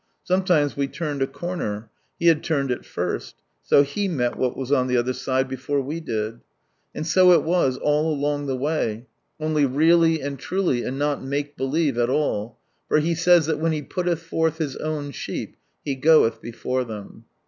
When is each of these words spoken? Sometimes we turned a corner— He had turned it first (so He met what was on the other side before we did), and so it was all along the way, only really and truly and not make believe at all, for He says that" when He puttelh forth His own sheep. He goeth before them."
Sometimes 0.23 0.75
we 0.75 0.87
turned 0.87 1.21
a 1.21 1.27
corner— 1.27 1.91
He 2.19 2.25
had 2.25 2.43
turned 2.43 2.71
it 2.71 2.83
first 2.85 3.35
(so 3.61 3.83
He 3.83 4.07
met 4.07 4.35
what 4.35 4.57
was 4.57 4.71
on 4.71 4.87
the 4.87 4.97
other 4.97 5.13
side 5.13 5.47
before 5.47 5.79
we 5.79 5.99
did), 5.99 6.39
and 6.95 7.05
so 7.05 7.33
it 7.33 7.43
was 7.43 7.77
all 7.77 8.11
along 8.11 8.47
the 8.47 8.55
way, 8.57 9.05
only 9.39 9.67
really 9.67 10.19
and 10.19 10.39
truly 10.39 10.83
and 10.83 10.97
not 10.97 11.23
make 11.23 11.55
believe 11.55 11.99
at 11.99 12.09
all, 12.09 12.57
for 12.87 12.97
He 12.97 13.13
says 13.13 13.45
that" 13.45 13.59
when 13.59 13.73
He 13.73 13.83
puttelh 13.83 14.17
forth 14.17 14.57
His 14.57 14.75
own 14.77 15.11
sheep. 15.11 15.55
He 15.85 15.93
goeth 15.93 16.41
before 16.41 16.83
them." 16.83 17.25